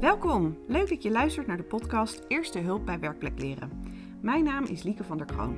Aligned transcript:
Welkom! 0.00 0.58
Leuk 0.66 0.88
dat 0.88 1.02
je 1.02 1.10
luistert 1.10 1.46
naar 1.46 1.56
de 1.56 1.62
podcast 1.62 2.24
Eerste 2.28 2.58
Hulp 2.58 2.86
bij 2.86 3.00
Werkplek 3.00 3.38
Leren. 3.38 3.82
Mijn 4.20 4.44
naam 4.44 4.64
is 4.64 4.82
Lieke 4.82 5.04
van 5.04 5.16
der 5.16 5.26
Kroon. 5.26 5.56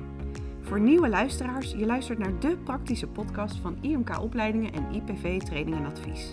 Voor 0.61 0.79
nieuwe 0.79 1.09
luisteraars, 1.09 1.71
je 1.71 1.85
luistert 1.85 2.19
naar 2.19 2.39
de 2.39 2.57
praktische 2.57 3.07
podcast 3.07 3.55
van 3.55 3.77
IMK 3.81 4.21
Opleidingen 4.21 4.73
en 4.73 4.87
IPV 4.91 5.41
Training 5.41 5.77
en 5.77 5.85
Advies. 5.85 6.31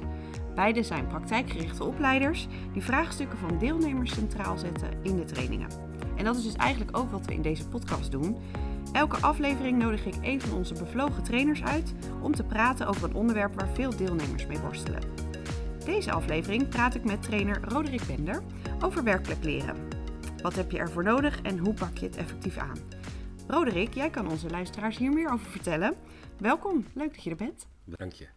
Beide 0.54 0.82
zijn 0.82 1.06
praktijkgerichte 1.06 1.84
opleiders 1.84 2.46
die 2.72 2.82
vraagstukken 2.82 3.38
van 3.38 3.58
deelnemers 3.58 4.14
centraal 4.14 4.58
zetten 4.58 4.90
in 5.02 5.16
de 5.16 5.24
trainingen. 5.24 5.70
En 6.16 6.24
dat 6.24 6.36
is 6.36 6.44
dus 6.44 6.56
eigenlijk 6.56 6.96
ook 6.96 7.10
wat 7.10 7.26
we 7.26 7.34
in 7.34 7.42
deze 7.42 7.68
podcast 7.68 8.10
doen. 8.10 8.36
Elke 8.92 9.16
aflevering 9.16 9.78
nodig 9.78 10.06
ik 10.06 10.16
een 10.22 10.40
van 10.40 10.58
onze 10.58 10.74
bevlogen 10.74 11.24
trainers 11.24 11.62
uit 11.62 11.94
om 12.22 12.34
te 12.34 12.44
praten 12.44 12.86
over 12.86 13.08
een 13.08 13.14
onderwerp 13.14 13.54
waar 13.54 13.68
veel 13.68 13.96
deelnemers 13.96 14.46
mee 14.46 14.58
worstelen. 14.58 15.19
Deze 15.84 16.12
aflevering 16.12 16.68
praat 16.68 16.94
ik 16.94 17.04
met 17.04 17.22
trainer 17.22 17.60
Roderick 17.60 18.06
Bender 18.06 18.42
over 18.80 19.04
werkplek 19.04 19.44
leren. 19.44 19.88
Wat 20.42 20.54
heb 20.54 20.70
je 20.70 20.78
ervoor 20.78 21.02
nodig 21.02 21.42
en 21.42 21.58
hoe 21.58 21.74
pak 21.74 21.96
je 21.96 22.06
het 22.06 22.16
effectief 22.16 22.56
aan? 22.56 22.78
Roderick, 23.48 23.94
jij 23.94 24.10
kan 24.10 24.28
onze 24.28 24.50
luisteraars 24.50 24.96
hier 24.96 25.12
meer 25.12 25.32
over 25.32 25.50
vertellen. 25.50 25.96
Welkom, 26.38 26.86
leuk 26.94 27.14
dat 27.14 27.22
je 27.22 27.30
er 27.30 27.36
bent. 27.36 27.66
Dank 27.84 28.12
je. 28.12 28.28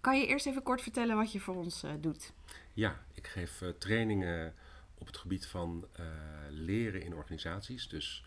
Kan 0.00 0.20
je 0.20 0.26
eerst 0.26 0.46
even 0.46 0.62
kort 0.62 0.82
vertellen 0.82 1.16
wat 1.16 1.32
je 1.32 1.40
voor 1.40 1.56
ons 1.56 1.84
uh, 1.84 1.90
doet? 2.00 2.32
Ja, 2.72 3.04
ik 3.14 3.26
geef 3.26 3.60
uh, 3.60 3.68
trainingen 3.68 4.54
op 4.98 5.06
het 5.06 5.16
gebied 5.16 5.46
van 5.46 5.86
uh, 6.00 6.06
leren 6.50 7.02
in 7.02 7.14
organisaties. 7.14 7.88
Dus 7.88 8.24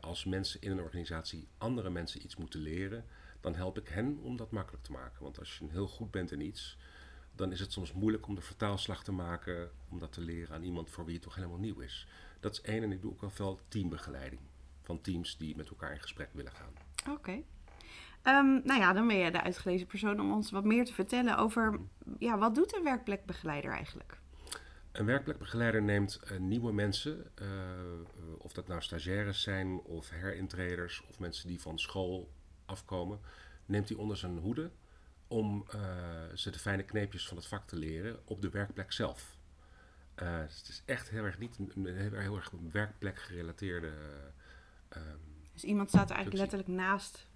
als 0.00 0.24
mensen 0.24 0.60
in 0.60 0.70
een 0.70 0.80
organisatie 0.80 1.48
andere 1.58 1.90
mensen 1.90 2.24
iets 2.24 2.36
moeten 2.36 2.60
leren, 2.60 3.04
dan 3.40 3.54
help 3.54 3.78
ik 3.78 3.88
hen 3.88 4.18
om 4.22 4.36
dat 4.36 4.50
makkelijk 4.50 4.84
te 4.84 4.92
maken. 4.92 5.22
Want 5.22 5.38
als 5.38 5.58
je 5.58 5.66
heel 5.70 5.88
goed 5.88 6.10
bent 6.10 6.32
in 6.32 6.40
iets, 6.40 6.78
dan 7.34 7.52
is 7.52 7.60
het 7.60 7.72
soms 7.72 7.92
moeilijk 7.92 8.26
om 8.26 8.34
de 8.34 8.40
vertaalslag 8.40 9.04
te 9.04 9.12
maken, 9.12 9.70
om 9.88 9.98
dat 9.98 10.12
te 10.12 10.20
leren 10.20 10.54
aan 10.54 10.62
iemand 10.62 10.90
voor 10.90 11.04
wie 11.04 11.14
het 11.14 11.22
toch 11.22 11.34
helemaal 11.34 11.58
nieuw 11.58 11.80
is. 11.80 12.06
Dat 12.40 12.52
is 12.52 12.60
één 12.60 12.82
en 12.82 12.92
ik 12.92 13.02
doe 13.02 13.12
ook 13.12 13.20
wel 13.20 13.30
veel 13.30 13.60
teambegeleiding 13.68 14.40
van 14.82 15.00
teams 15.00 15.36
die 15.36 15.56
met 15.56 15.68
elkaar 15.68 15.92
in 15.92 16.00
gesprek 16.00 16.28
willen 16.32 16.52
gaan. 16.52 16.72
Oké. 17.00 17.10
Okay. 17.10 17.44
Um, 18.24 18.60
nou 18.64 18.80
ja, 18.80 18.92
dan 18.92 19.06
ben 19.06 19.16
je 19.16 19.30
de 19.30 19.42
uitgelezen 19.42 19.86
persoon 19.86 20.20
om 20.20 20.32
ons 20.32 20.50
wat 20.50 20.64
meer 20.64 20.84
te 20.84 20.92
vertellen 20.92 21.36
over, 21.38 21.80
ja, 22.18 22.38
wat 22.38 22.54
doet 22.54 22.76
een 22.76 22.84
werkplekbegeleider 22.84 23.70
eigenlijk? 23.70 24.20
Een 24.92 25.06
werkplekbegeleider 25.06 25.82
neemt 25.82 26.20
uh, 26.24 26.38
nieuwe 26.38 26.72
mensen, 26.72 27.30
uh, 27.42 27.46
of 28.38 28.52
dat 28.52 28.68
nou 28.68 28.82
stagiaires 28.82 29.42
zijn 29.42 29.80
of 29.80 30.10
herintreders 30.10 31.04
of 31.08 31.18
mensen 31.18 31.48
die 31.48 31.60
van 31.60 31.78
school 31.78 32.32
afkomen, 32.64 33.20
neemt 33.66 33.88
hij 33.88 33.98
onder 33.98 34.16
zijn 34.16 34.38
hoede 34.38 34.70
om 35.32 35.64
uh, 35.74 35.80
ze 36.34 36.50
de 36.50 36.58
fijne 36.58 36.82
kneepjes 36.82 37.28
van 37.28 37.36
het 37.36 37.46
vak 37.46 37.66
te 37.66 37.76
leren 37.76 38.20
op 38.24 38.42
de 38.42 38.50
werkplek 38.50 38.92
zelf. 38.92 39.36
Uh, 40.22 40.38
het 40.38 40.66
is 40.68 40.82
echt 40.84 41.10
heel 41.10 41.24
erg 41.24 41.38
niet 41.38 41.56
heel, 41.74 42.12
heel 42.12 42.36
erg 42.36 42.52
werkplek 42.70 43.18
gerelateerde. 43.18 43.92
Uh, 44.96 45.02
dus 45.52 45.64
iemand 45.64 45.88
staat 45.88 46.10
er 46.10 46.16
eigenlijk 46.16 46.50
letterlijk 46.50 46.80
naast 46.80 47.26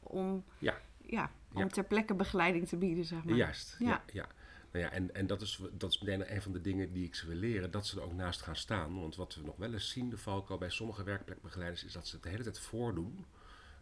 om, 0.00 0.44
ja. 0.58 0.80
Ja, 1.02 1.30
om 1.52 1.60
ja. 1.60 1.66
ter 1.66 1.84
plekke 1.84 2.14
begeleiding 2.14 2.68
te 2.68 2.76
bieden, 2.76 3.04
zeg 3.04 3.24
maar. 3.24 3.34
Juist, 3.34 3.76
ja. 3.78 3.86
ja, 3.88 4.02
ja. 4.12 4.28
Nou 4.72 4.84
ja, 4.84 4.90
en, 4.90 5.14
en 5.14 5.26
dat, 5.26 5.42
is, 5.42 5.60
dat 5.72 5.90
is 5.90 6.00
meteen 6.00 6.34
een 6.34 6.42
van 6.42 6.52
de 6.52 6.60
dingen 6.60 6.92
die 6.92 7.04
ik 7.04 7.14
ze 7.14 7.26
wil 7.26 7.36
leren, 7.36 7.70
dat 7.70 7.86
ze 7.86 7.96
er 7.96 8.04
ook 8.04 8.12
naast 8.12 8.42
gaan 8.42 8.56
staan. 8.56 9.00
Want 9.00 9.16
wat 9.16 9.34
we 9.34 9.42
nog 9.42 9.56
wel 9.56 9.72
eens 9.72 9.90
zien, 9.90 10.10
de 10.10 10.18
valko 10.18 10.58
bij 10.58 10.70
sommige 10.70 11.02
werkplekbegeleiders, 11.02 11.84
is 11.84 11.92
dat 11.92 12.06
ze 12.06 12.14
het 12.14 12.22
de 12.22 12.28
hele 12.28 12.42
tijd 12.42 12.58
voordoen 12.58 13.24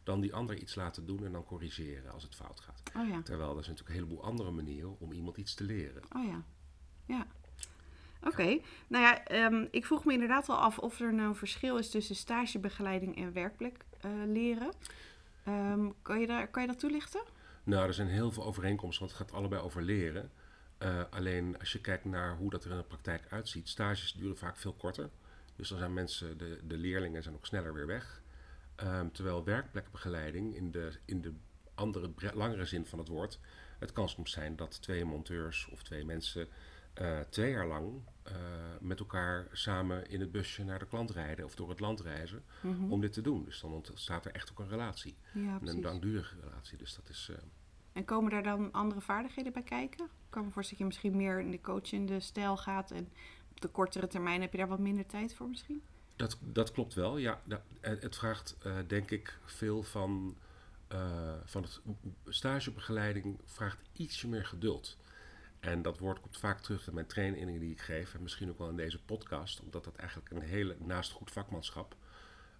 dan 0.08 0.20
die 0.20 0.34
ander 0.34 0.56
iets 0.56 0.74
laten 0.74 1.06
doen 1.06 1.24
en 1.24 1.32
dan 1.32 1.44
corrigeren 1.44 2.12
als 2.12 2.22
het 2.22 2.34
fout 2.34 2.60
gaat. 2.60 2.82
Oh 2.96 3.08
ja. 3.08 3.22
Terwijl 3.22 3.56
er 3.56 3.64
zijn 3.64 3.76
natuurlijk 3.76 3.88
een 3.88 4.04
heleboel 4.04 4.24
andere 4.24 4.50
manieren 4.50 5.00
om 5.00 5.12
iemand 5.12 5.36
iets 5.36 5.54
te 5.54 5.64
leren. 5.64 6.02
Oh 6.16 6.24
ja, 6.24 6.42
ja. 7.06 7.26
Oké, 8.22 8.60
nou 8.88 9.04
ja, 9.04 9.44
um, 9.46 9.68
ik 9.70 9.86
vroeg 9.86 10.04
me 10.04 10.12
inderdaad 10.12 10.48
al 10.48 10.56
af 10.56 10.78
of 10.78 11.00
er 11.00 11.14
nou 11.14 11.28
een 11.28 11.34
verschil 11.34 11.76
is 11.76 11.90
tussen 11.90 12.14
stagebegeleiding 12.14 13.16
en 13.16 13.32
werkplek 13.32 13.84
uh, 14.04 14.12
leren. 14.26 14.72
Um, 15.48 15.94
kan, 16.02 16.20
je 16.20 16.26
daar, 16.26 16.48
kan 16.48 16.62
je 16.62 16.68
dat 16.68 16.78
toelichten? 16.78 17.22
Nou, 17.64 17.86
er 17.86 17.94
zijn 17.94 18.08
heel 18.08 18.32
veel 18.32 18.44
overeenkomsten, 18.44 19.06
want 19.06 19.18
het 19.18 19.28
gaat 19.28 19.38
allebei 19.38 19.62
over 19.62 19.82
leren. 19.82 20.30
Uh, 20.82 21.02
alleen 21.10 21.58
als 21.58 21.72
je 21.72 21.80
kijkt 21.80 22.04
naar 22.04 22.36
hoe 22.36 22.50
dat 22.50 22.64
er 22.64 22.70
in 22.70 22.76
de 22.76 22.82
praktijk 22.82 23.26
uitziet, 23.30 23.68
stages 23.68 24.12
duren 24.12 24.38
vaak 24.38 24.56
veel 24.56 24.72
korter. 24.72 25.10
Dus 25.56 25.68
dan 25.68 25.78
zijn 25.78 25.92
mensen, 25.92 26.38
de, 26.38 26.60
de 26.64 26.76
leerlingen 26.76 27.22
zijn 27.22 27.34
ook 27.34 27.46
sneller 27.46 27.72
weer 27.72 27.86
weg. 27.86 28.22
Um, 28.84 29.12
terwijl 29.12 29.44
werkplekbegeleiding 29.44 30.54
in 30.54 30.70
de, 30.70 30.92
in 31.04 31.20
de 31.20 31.32
andere, 31.74 32.10
langere 32.34 32.64
zin 32.64 32.86
van 32.86 32.98
het 32.98 33.08
woord, 33.08 33.40
het 33.78 33.92
kan 33.92 34.08
soms 34.08 34.30
zijn 34.30 34.56
dat 34.56 34.82
twee 34.82 35.04
monteurs 35.04 35.68
of 35.72 35.82
twee 35.82 36.04
mensen 36.04 36.48
uh, 37.00 37.20
twee 37.20 37.50
jaar 37.50 37.66
lang 37.66 38.02
uh, 38.26 38.34
met 38.80 38.98
elkaar 38.98 39.46
samen 39.52 40.10
in 40.10 40.20
het 40.20 40.32
busje 40.32 40.64
naar 40.64 40.78
de 40.78 40.86
klant 40.86 41.10
rijden 41.10 41.44
of 41.44 41.54
door 41.54 41.68
het 41.68 41.80
land 41.80 42.00
reizen 42.00 42.44
mm 42.60 42.76
-hmm. 42.76 42.92
om 42.92 43.00
dit 43.00 43.12
te 43.12 43.20
doen. 43.20 43.44
Dus 43.44 43.60
dan 43.60 43.72
ontstaat 43.72 44.24
er 44.24 44.32
echt 44.32 44.50
ook 44.50 44.58
een 44.58 44.68
relatie. 44.68 45.16
Ja, 45.32 45.58
een 45.62 45.80
langdurige 45.80 46.34
relatie. 46.40 46.78
Dus 46.78 46.94
dat 46.94 47.08
is. 47.08 47.28
Uh, 47.30 47.36
en 47.92 48.04
komen 48.04 48.30
daar 48.30 48.42
dan 48.42 48.72
andere 48.72 49.00
vaardigheden 49.00 49.52
bij 49.52 49.62
kijken? 49.62 50.04
Ik 50.04 50.30
kan 50.30 50.44
me 50.44 50.50
voorstellen 50.50 50.84
dat 50.84 50.94
je 50.94 51.02
misschien 51.02 51.22
meer 51.22 51.40
in 51.40 51.50
de 51.50 51.60
coachende 51.60 52.20
stijl 52.20 52.56
gaat 52.56 52.90
en 52.90 53.08
op 53.50 53.60
de 53.60 53.68
kortere 53.68 54.06
termijn 54.06 54.40
heb 54.40 54.52
je 54.52 54.58
daar 54.58 54.68
wat 54.68 54.78
minder 54.78 55.06
tijd 55.06 55.34
voor 55.34 55.48
misschien? 55.48 55.82
Dat, 56.18 56.38
dat 56.40 56.72
klopt 56.72 56.94
wel, 56.94 57.16
ja. 57.16 57.42
Het 57.80 58.16
vraagt 58.16 58.56
uh, 58.66 58.76
denk 58.86 59.10
ik 59.10 59.38
veel 59.44 59.82
van, 59.82 60.36
uh, 60.92 61.32
van 61.44 61.62
het 61.62 61.80
stagebegeleiding 62.28 63.40
vraagt 63.44 63.78
ietsje 63.92 64.28
meer 64.28 64.46
geduld. 64.46 64.96
En 65.60 65.82
dat 65.82 65.98
woord 65.98 66.20
komt 66.20 66.38
vaak 66.38 66.60
terug 66.60 66.86
in 66.86 66.94
mijn 66.94 67.06
trainingen 67.06 67.60
die 67.60 67.70
ik 67.70 67.80
geef 67.80 68.14
en 68.14 68.22
misschien 68.22 68.50
ook 68.50 68.58
wel 68.58 68.68
in 68.68 68.76
deze 68.76 69.02
podcast, 69.02 69.60
omdat 69.60 69.84
dat 69.84 69.96
eigenlijk 69.96 70.30
een 70.30 70.42
hele, 70.42 70.76
naast 70.78 71.12
goed 71.12 71.30
vakmanschap, 71.30 71.96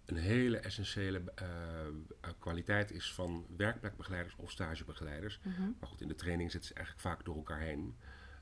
een 0.05 0.17
hele 0.17 0.59
essentiële 0.59 1.23
uh, 1.43 2.29
kwaliteit 2.39 2.91
is 2.91 3.13
van 3.13 3.47
werkplekbegeleiders 3.57 4.35
of 4.37 4.51
stagebegeleiders. 4.51 5.41
Mm 5.43 5.53
-hmm. 5.53 5.77
Maar 5.81 5.89
goed, 5.89 6.01
in 6.01 6.09
de 6.09 6.15
training 6.15 6.51
zitten 6.51 6.69
ze 6.69 6.75
eigenlijk 6.75 7.07
vaak 7.07 7.25
door 7.25 7.37
elkaar 7.37 7.61
heen. 7.61 7.97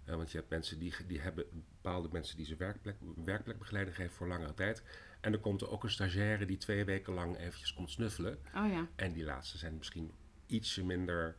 Uh, 0.09 0.15
want 0.15 0.31
je 0.31 0.39
hebt 0.39 0.51
mensen 0.51 0.79
die, 0.79 0.95
die 1.07 1.21
hebben 1.21 1.45
bepaalde 1.53 2.09
mensen 2.13 2.37
die 2.37 2.47
ze 2.47 2.57
werkplek, 2.57 2.97
werkplekbegeleiding 3.25 3.97
geven 3.97 4.15
voor 4.15 4.29
langere 4.29 4.55
tijd. 4.55 4.83
En 5.21 5.33
dan 5.33 5.41
komt 5.41 5.61
er 5.61 5.71
ook 5.71 5.83
een 5.83 5.91
stagiaire 5.91 6.45
die 6.45 6.57
twee 6.57 6.85
weken 6.85 7.13
lang 7.13 7.37
eventjes 7.37 7.75
komt 7.75 7.91
snuffelen. 7.91 8.39
Oh 8.55 8.71
ja. 8.71 8.87
En 8.97 9.13
die 9.13 9.25
laatste 9.25 9.59
zijn 9.59 9.77
misschien 9.77 10.13
ietsje 10.47 10.85
minder 10.85 11.37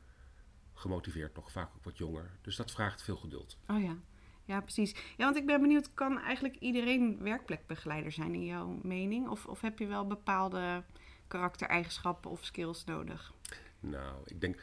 gemotiveerd, 0.74 1.36
nog 1.36 1.52
vaak 1.52 1.70
ook 1.76 1.84
wat 1.84 1.98
jonger. 1.98 2.32
Dus 2.42 2.56
dat 2.56 2.72
vraagt 2.72 3.04
veel 3.04 3.16
geduld. 3.16 3.58
Oh 3.68 3.82
ja. 3.82 3.98
Ja, 4.46 4.62
precies. 4.62 4.92
Ja, 4.92 5.26
want 5.26 5.36
ik 5.36 5.46
ben 5.46 5.62
benieuwd, 5.62 5.94
kan 5.94 6.20
eigenlijk 6.20 6.56
iedereen 6.56 7.20
werkplekbegeleider 7.22 8.12
zijn 8.12 8.34
in 8.34 8.46
jouw 8.46 8.80
mening? 8.84 9.28
Of, 9.28 9.46
of 9.46 9.62
heb 9.62 9.80
je 9.80 9.86
wel 9.86 10.08
bepaalde 10.08 10.84
karaktereigenschappen 11.28 12.32
of 12.32 12.46
skills 12.46 12.84
nodig? 12.84 13.34
Nou, 13.80 14.22
ik 14.26 14.42
denk, 14.42 14.62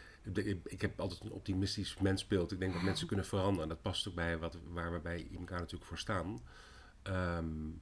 ik 0.65 0.81
heb 0.81 1.01
altijd 1.01 1.21
een 1.21 1.33
optimistisch 1.33 1.99
mensbeeld. 1.99 2.53
Ik 2.53 2.59
denk 2.59 2.73
dat 2.73 2.83
mensen 2.83 3.07
kunnen 3.13 3.27
veranderen. 3.27 3.69
Dat 3.69 3.83
past 3.83 4.09
ook 4.09 4.15
bij 4.15 4.39
wat, 4.39 4.59
waar 4.69 4.93
we 4.93 5.01
bij 5.01 5.27
IMK 5.31 5.51
natuurlijk 5.51 5.85
voor 5.85 5.99
staan. 5.99 6.41
Um, 7.03 7.81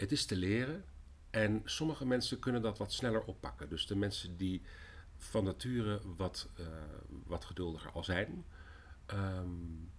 het 0.00 0.12
is 0.12 0.24
te 0.24 0.36
leren 0.36 0.84
en 1.30 1.62
sommige 1.64 2.06
mensen 2.06 2.38
kunnen 2.38 2.62
dat 2.62 2.78
wat 2.78 2.92
sneller 2.92 3.24
oppakken. 3.24 3.68
Dus 3.68 3.86
de 3.86 3.96
mensen 3.96 4.36
die 4.36 4.62
van 5.16 5.44
nature 5.44 6.00
wat, 6.16 6.48
uh, 6.60 6.66
wat 7.26 7.44
geduldiger 7.44 7.90
al 7.90 8.04
zijn, 8.04 8.44
um, 9.14 9.90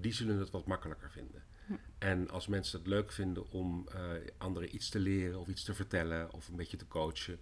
die 0.00 0.12
zullen 0.12 0.38
het 0.38 0.50
wat 0.50 0.66
makkelijker 0.66 1.10
vinden. 1.10 1.44
Hm. 1.66 1.72
En 1.98 2.30
als 2.30 2.46
mensen 2.46 2.78
het 2.78 2.88
leuk 2.88 3.12
vinden 3.12 3.50
om 3.50 3.86
uh, 3.94 4.00
anderen 4.38 4.74
iets 4.74 4.88
te 4.88 4.98
leren 4.98 5.40
of 5.40 5.48
iets 5.48 5.64
te 5.64 5.74
vertellen 5.74 6.32
of 6.32 6.48
een 6.48 6.56
beetje 6.56 6.76
te 6.76 6.88
coachen, 6.88 7.38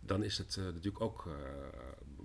dan 0.00 0.22
is 0.22 0.38
het 0.38 0.56
uh, 0.56 0.64
natuurlijk 0.64 1.00
ook 1.00 1.28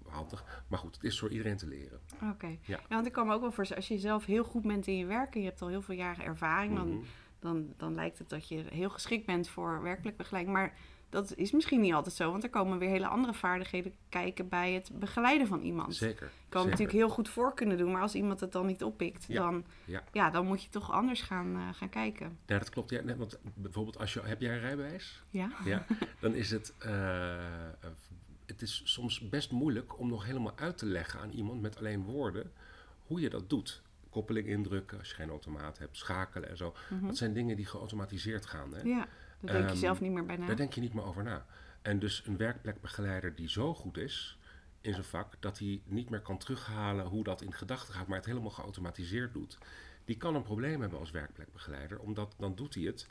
handig. 0.07 0.63
Maar 0.67 0.79
goed, 0.79 0.95
het 0.95 1.03
is 1.03 1.19
voor 1.19 1.29
iedereen 1.29 1.57
te 1.57 1.67
leren. 1.67 1.99
Oké. 2.13 2.25
Okay. 2.25 2.59
Ja. 2.61 2.79
ja. 2.89 2.95
want 2.95 3.05
ik 3.05 3.11
kan 3.11 3.27
me 3.27 3.33
ook 3.33 3.41
wel 3.41 3.51
voorstellen, 3.51 3.83
als 3.83 3.91
je 3.91 3.99
zelf 3.99 4.25
heel 4.25 4.43
goed 4.43 4.61
bent 4.61 4.87
in 4.87 4.97
je 4.97 5.05
werk 5.05 5.35
en 5.35 5.41
je 5.41 5.47
hebt 5.47 5.61
al 5.61 5.67
heel 5.67 5.81
veel 5.81 5.95
jaren 5.95 6.25
ervaring, 6.25 6.71
mm 6.71 6.77
-hmm. 6.77 6.91
dan 6.91 7.05
dan, 7.39 7.73
dan 7.77 7.95
lijkt 7.95 8.17
het 8.17 8.29
dat 8.29 8.47
je 8.47 8.63
heel 8.69 8.89
geschikt 8.89 9.25
bent 9.25 9.49
voor 9.49 9.81
werkelijk 9.81 10.17
begeleiding. 10.17 10.55
Maar 10.55 10.77
dat 11.09 11.35
is 11.35 11.51
misschien 11.51 11.81
niet 11.81 11.93
altijd 11.93 12.15
zo, 12.15 12.31
want 12.31 12.43
er 12.43 12.49
komen 12.49 12.77
weer 12.77 12.89
hele 12.89 13.07
andere 13.07 13.33
vaardigheden 13.33 13.93
kijken 14.09 14.49
bij 14.49 14.73
het 14.73 14.91
begeleiden 14.99 15.47
van 15.47 15.61
iemand. 15.61 15.95
Zeker. 15.95 16.25
Je 16.25 16.49
kan 16.49 16.61
het 16.61 16.69
natuurlijk 16.69 16.97
heel 16.97 17.09
goed 17.09 17.29
voor 17.29 17.53
kunnen 17.53 17.77
doen, 17.77 17.91
maar 17.91 18.01
als 18.01 18.15
iemand 18.15 18.39
het 18.39 18.51
dan 18.51 18.65
niet 18.65 18.83
oppikt, 18.83 19.25
ja, 19.27 19.41
dan, 19.41 19.65
ja. 19.85 20.03
ja. 20.11 20.29
dan 20.29 20.45
moet 20.45 20.63
je 20.63 20.69
toch 20.69 20.91
anders 20.91 21.21
gaan, 21.21 21.55
uh, 21.55 21.69
gaan 21.73 21.89
kijken. 21.89 22.37
Ja, 22.45 22.57
dat 22.57 22.69
klopt. 22.69 22.89
Ja, 22.89 23.15
want 23.15 23.39
bijvoorbeeld, 23.53 23.97
als 23.97 24.13
je, 24.13 24.21
heb 24.21 24.41
jij 24.41 24.53
een 24.53 24.59
rijbewijs? 24.59 25.23
Ja. 25.29 25.51
ja 25.65 25.85
dan 26.21 26.33
is 26.33 26.51
het, 26.51 26.73
uh, 26.85 27.37
het 28.45 28.61
is 28.61 28.81
soms 28.85 29.29
best 29.29 29.51
moeilijk 29.51 29.99
om 29.99 30.09
nog 30.09 30.25
helemaal 30.25 30.53
uit 30.55 30.77
te 30.77 30.85
leggen 30.85 31.19
aan 31.19 31.31
iemand 31.31 31.61
met 31.61 31.77
alleen 31.77 32.03
woorden 32.03 32.51
hoe 33.05 33.19
je 33.19 33.29
dat 33.29 33.49
doet 33.49 33.81
koppeling 34.09 34.47
indrukken, 34.47 34.97
als 34.97 35.09
je 35.09 35.15
geen 35.15 35.29
automaat 35.29 35.77
hebt, 35.77 35.97
schakelen 35.97 36.49
en 36.49 36.57
zo. 36.57 36.75
Mm 36.89 36.97
-hmm. 36.97 37.07
Dat 37.07 37.17
zijn 37.17 37.33
dingen 37.33 37.55
die 37.55 37.65
geautomatiseerd 37.65 38.45
gaan. 38.45 38.73
Hè? 38.73 38.81
Ja, 38.81 39.07
daar 39.39 39.53
denk 39.53 39.65
um, 39.65 39.73
je 39.73 39.79
zelf 39.79 40.01
niet 40.01 40.11
meer 40.11 40.25
bij 40.25 40.37
na. 40.37 40.45
Daar 40.45 40.55
denk 40.55 40.73
je 40.73 40.81
niet 40.81 40.93
meer 40.93 41.03
over 41.03 41.23
na. 41.23 41.45
En 41.81 41.99
dus 41.99 42.23
een 42.25 42.37
werkplekbegeleider 42.37 43.35
die 43.35 43.49
zo 43.49 43.73
goed 43.73 43.97
is 43.97 44.39
in 44.81 44.93
zijn 44.93 45.05
vak, 45.05 45.33
dat 45.39 45.59
hij 45.59 45.81
niet 45.85 46.09
meer 46.09 46.21
kan 46.21 46.37
terughalen 46.37 47.05
hoe 47.05 47.23
dat 47.23 47.41
in 47.41 47.53
gedachten 47.53 47.93
gaat, 47.93 48.07
maar 48.07 48.17
het 48.17 48.25
helemaal 48.25 48.49
geautomatiseerd 48.49 49.33
doet. 49.33 49.57
die 50.05 50.17
kan 50.17 50.35
een 50.35 50.43
probleem 50.43 50.81
hebben 50.81 50.99
als 50.99 51.11
werkplekbegeleider, 51.11 51.99
omdat 51.99 52.35
dan 52.37 52.55
doet 52.55 52.75
hij 52.75 52.83
het. 52.83 53.07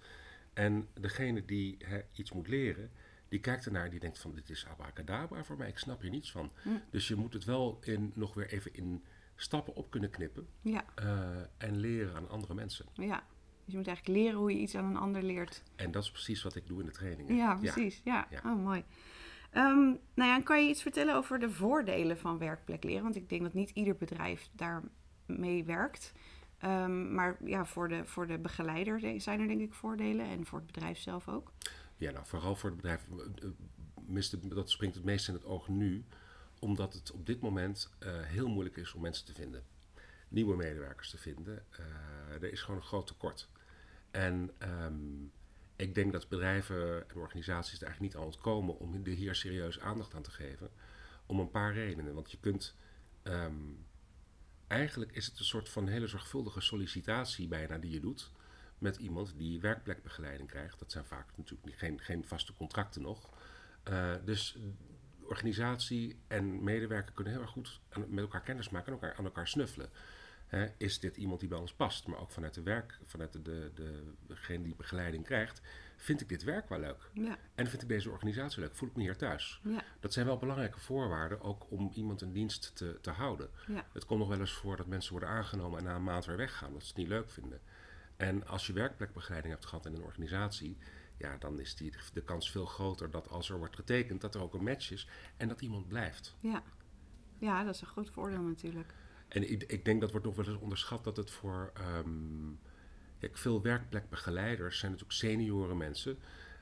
En 0.53 0.89
degene 1.01 1.45
die 1.45 1.77
hè, 1.85 2.01
iets 2.13 2.33
moet 2.33 2.49
leren, 2.49 2.91
die 3.29 3.41
kijkt 3.41 3.67
ernaar 3.67 3.85
en 3.85 3.91
die 3.91 4.01
denkt 4.01 4.19
van 4.19 4.35
dit 4.35 4.51
is 4.51 4.67
abracadabra 4.67 5.45
voor 5.45 5.57
mij, 5.57 5.69
ik 5.69 5.79
snap 5.79 6.01
hier 6.01 6.11
niets 6.11 6.31
van. 6.31 6.51
Hm. 6.63 6.69
Dus 6.91 7.09
je 7.09 7.15
moet 7.15 7.33
het 7.33 7.45
wel 7.45 7.79
in, 7.83 8.13
nog 8.15 8.35
weer 8.35 8.49
even 8.49 8.75
in 8.75 9.05
stappen 9.41 9.75
op 9.75 9.91
kunnen 9.91 10.11
knippen 10.11 10.47
Ja, 10.63 10.85
eh, 10.95 11.29
en 11.59 11.77
leren 11.77 12.15
aan 12.17 12.29
andere 12.29 12.55
mensen. 12.55 12.87
ja. 12.95 13.23
Dus 13.65 13.77
je 13.77 13.83
moet 13.83 13.87
eigenlijk 13.93 14.19
leren 14.19 14.39
hoe 14.39 14.53
je 14.53 14.59
iets 14.59 14.75
aan 14.75 14.85
een 14.85 14.97
ander 14.97 15.23
leert. 15.23 15.63
En 15.77 15.91
dat 15.91 16.03
is 16.03 16.11
precies 16.11 16.43
wat 16.43 16.55
ik 16.55 16.67
doe 16.67 16.81
in 16.81 16.87
de 16.87 16.93
trainingen. 16.93 17.37
Ja, 17.37 17.55
precies. 17.55 18.01
Ja, 18.05 18.27
Ja. 18.31 18.41
Oh, 18.45 18.63
mooi. 18.65 18.85
Ehm, 19.51 19.77
nou 20.15 20.31
ja, 20.31 20.41
kan 20.41 20.63
je 20.65 20.69
iets 20.71 20.83
vertellen 20.83 21.15
over 21.15 21.39
de 21.39 21.51
voordelen 21.51 22.19
van 22.19 22.39
werkplek 22.39 22.85
leren? 22.85 23.03
Want 23.03 23.17
ik 23.17 23.29
denk 23.29 23.43
dat 23.43 23.55
niet 23.55 23.71
ieder 23.71 23.97
bedrijf 23.97 24.49
daarmee 24.53 25.65
werkt. 25.65 26.13
Ehm, 26.59 27.15
maar 27.15 27.37
ja, 27.45 27.65
voor 27.65 27.89
de, 27.89 28.05
voor 28.07 28.27
de 28.27 28.39
begeleider 28.39 28.99
de- 29.01 29.19
zijn 29.19 29.41
er 29.41 29.49
denk 29.49 29.61
ik 29.61 29.73
voordelen 29.75 30.27
en 30.27 30.47
voor 30.47 30.59
het 30.59 30.67
bedrijf 30.73 30.99
zelf 30.99 31.29
ook. 31.29 31.53
Ja, 31.97 32.11
nou 32.11 32.27
vooral 32.27 32.55
voor 32.57 32.71
het 32.71 32.79
bedrijf, 32.81 33.07
eh, 33.11 34.35
eh, 34.45 34.51
dat 34.55 34.71
springt 34.71 34.95
het 34.95 35.05
meest 35.05 35.29
in 35.29 35.35
het 35.35 35.45
oog 35.45 35.69
nu, 35.69 36.05
omdat 36.59 36.95
het 36.95 37.13
op 37.13 37.27
dit 37.27 37.41
moment 37.41 37.91
eh, 37.99 38.21
heel 38.23 38.49
moeilijk 38.49 38.77
is 38.77 38.93
om 38.93 39.01
mensen 39.01 39.25
te 39.27 39.35
vinden. 39.35 39.65
Nieuwe 40.29 40.57
medewerkers 40.57 41.11
te 41.11 41.19
vinden. 41.19 41.65
Eh, 41.71 42.43
er 42.43 42.53
is 42.53 42.63
gewoon 42.63 42.81
een 42.81 42.87
groot 42.87 43.07
tekort. 43.07 43.49
En 44.11 44.51
ehm, 44.59 45.25
ik 45.77 45.95
denk 45.95 46.13
dat 46.13 46.29
bedrijven 46.29 47.09
en 47.09 47.17
organisaties 47.17 47.81
er 47.81 47.87
eigenlijk 47.87 48.13
niet 48.13 48.23
aan 48.23 48.29
ontkomen 48.29 48.79
om 48.79 48.95
er 48.95 49.13
hier 49.13 49.35
serieus 49.35 49.81
aandacht 49.81 50.15
aan 50.15 50.23
te 50.23 50.31
geven. 50.31 50.71
Om 51.27 51.41
een 51.41 51.51
paar 51.51 51.73
redenen. 51.73 52.15
Want 52.15 52.31
je 52.31 52.39
kunt. 52.41 52.77
ehm, 53.23 53.55
eigenlijk 54.67 55.13
is 55.13 55.27
het 55.27 55.39
een 55.39 55.45
soort 55.45 55.69
van 55.69 55.87
hele 55.87 56.07
zorgvuldige 56.07 56.61
sollicitatie 56.61 57.49
bijna 57.49 57.79
die 57.79 57.91
je 57.91 58.01
doet 58.01 58.31
met 58.79 58.97
iemand 58.97 59.35
die 59.37 59.61
werkplekbegeleiding 59.61 60.49
krijgt. 60.49 60.79
Dat 60.79 60.93
zijn 60.93 61.05
vaak 61.05 61.37
natuurlijk 61.37 61.79
geen, 61.79 62.01
geen 62.01 62.25
vaste 62.25 62.53
contracten 62.53 63.03
nog. 63.03 63.31
Eh, 63.83 64.15
dus 64.25 64.59
organisatie 65.29 66.19
en 66.27 66.65
medewerker 66.65 67.13
kunnen 67.15 67.33
heel 67.33 67.43
erg 67.43 67.51
goed 67.51 67.81
aan- 67.89 68.05
met 68.15 68.19
elkaar 68.25 68.41
kennis 68.43 68.69
maken 68.69 68.87
en 68.93 68.93
elkaar, 68.93 69.15
aan 69.19 69.25
elkaar 69.25 69.49
snuffelen. 69.49 69.91
Is 70.77 71.01
dit 71.01 71.17
iemand 71.17 71.41
die 71.41 71.49
bij 71.49 71.59
ons 71.59 71.73
past? 71.75 72.07
Maar 72.07 72.19
ook 72.19 72.31
vanuit 72.31 72.55
de 72.55 72.63
werk, 72.63 72.99
vanuit 73.05 73.33
de, 73.33 73.43
de, 73.43 73.71
de, 73.75 74.03
degene 74.27 74.63
die 74.65 74.75
begeleiding 74.77 75.25
krijgt, 75.25 75.61
vind 75.97 76.21
ik 76.21 76.29
dit 76.29 76.43
werk 76.45 76.69
wel 76.69 76.79
leuk? 76.79 77.11
Ja, 77.13 77.37
En 77.55 77.67
vind 77.67 77.83
ik 77.83 77.89
deze 77.89 78.11
organisatie 78.11 78.61
leuk? 78.61 78.75
Voel 78.77 78.89
ik 78.89 78.97
me 78.97 79.03
hier 79.03 79.17
thuis? 79.17 79.61
ja, 79.65 79.83
Dat 80.01 80.13
zijn 80.13 80.27
wel 80.27 80.37
belangrijke 80.39 80.81
voorwaarden, 80.81 81.41
ook 81.41 81.71
om 81.71 81.91
iemand 81.95 82.23
in 82.23 82.33
dienst 82.33 82.77
te, 82.77 82.99
te 83.01 83.11
houden. 83.11 83.51
ja. 83.67 83.85
Het 83.93 84.05
komt 84.05 84.19
nog 84.21 84.29
wel 84.29 84.41
eens 84.41 84.53
voor 84.53 84.77
dat 84.77 84.87
mensen 84.87 85.11
worden 85.13 85.29
aangenomen 85.29 85.79
en 85.79 85.85
na 85.85 85.95
een 85.95 86.03
maand 86.05 86.25
weer 86.25 86.37
weggaan, 86.37 86.73
dat 86.73 86.83
ze 86.83 86.89
het 86.89 86.97
niet 86.97 87.09
leuk 87.09 87.31
vinden. 87.31 87.61
En 88.17 88.47
als 88.47 88.67
je 88.67 88.73
werkplekbegeleiding 88.73 89.55
hebt 89.55 89.67
gehad 89.67 89.87
in 89.87 89.95
een 89.95 90.03
organisatie, 90.03 90.77
ja, 91.19 91.37
dan 91.37 91.61
is 91.61 91.77
die, 91.77 91.93
de 92.13 92.23
kans 92.23 92.51
veel 92.51 92.67
groter 92.67 93.11
dat 93.11 93.29
als 93.29 93.51
er 93.51 93.59
wordt 93.59 93.75
getekend, 93.75 94.21
dat 94.21 94.35
er 94.35 94.43
ook 94.43 94.55
een 94.55 94.65
match 94.65 94.91
is 94.91 95.09
en 95.37 95.49
dat 95.49 95.61
iemand 95.61 95.89
blijft. 95.89 96.37
Ja. 96.41 96.63
ja, 97.39 97.65
dat 97.65 97.75
is 97.75 97.81
een 97.81 97.87
groot 97.87 98.11
voordeel 98.11 98.43
natuurlijk. 98.43 98.95
En 99.29 99.51
ik, 99.51 99.63
ik 99.63 99.85
denk 99.85 100.01
dat 100.01 100.11
wordt 100.11 100.27
nog 100.27 100.37
wel 100.37 100.47
eens 100.47 100.59
onderschat 100.59 101.05
dat 101.05 101.17
het 101.17 101.31
voor. 101.31 101.71
ehm, 101.75 102.53
kijk, 103.19 103.37
veel 103.37 103.63
werkplekbegeleiders 103.63 104.79
zijn 104.79 104.91
natuurlijk 104.91 105.19
senioren 105.19 105.77
mensen. 105.77 106.19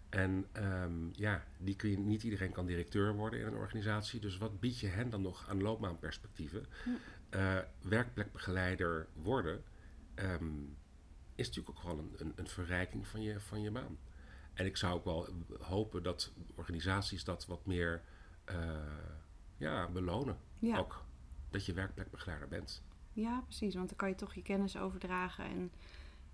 En 0.09 0.47
ehm, 0.53 1.09
ja, 1.13 1.45
die 1.59 1.77
kun 1.77 1.91
je, 1.91 1.99
niet 1.99 2.23
iedereen 2.23 2.53
kan 2.53 2.67
directeur 2.67 3.15
worden 3.15 3.41
in 3.41 3.47
een 3.47 3.55
organisatie. 3.55 4.21
Dus 4.21 4.37
wat 4.39 4.61
bied 4.61 4.79
je 4.79 4.87
hen 4.87 5.11
dan 5.11 5.23
nog 5.23 5.49
aan 5.49 5.63
loopbaanperspectieven? 5.63 6.67
Hm. 6.85 6.91
Eh, 7.31 7.59
werkplekbegeleider 7.81 9.07
worden 9.13 9.63
ehm, 10.15 10.45
is 11.35 11.47
natuurlijk 11.47 11.77
ook 11.77 11.83
gewoon 11.83 11.99
een, 11.99 12.13
een, 12.17 12.33
een 12.37 12.49
verrijking 12.49 13.07
van 13.07 13.23
je, 13.23 13.41
van 13.41 13.61
je 13.61 13.71
baan. 13.71 13.99
En 14.57 14.67
ik 14.67 14.77
zou 14.77 14.95
ook 14.95 15.05
wel 15.05 15.29
hopen 15.61 16.03
dat 16.03 16.33
organisaties 16.55 17.25
dat 17.25 17.47
wat 17.47 17.67
meer 17.67 18.03
eh, 18.45 18.57
ja, 19.57 19.89
belonen. 19.89 20.39
Ja. 20.59 20.79
Ook 20.79 21.05
dat 21.51 21.67
je 21.67 21.73
werkplekbegeleider 21.73 22.49
bent. 22.49 22.83
ja, 23.13 23.41
precies. 23.41 23.75
Want 23.75 23.89
dan 23.89 23.97
kan 23.97 24.09
je 24.09 24.15
toch 24.15 24.35
je 24.35 24.43
kennis 24.43 24.77
overdragen 24.77 25.45
en 25.45 25.71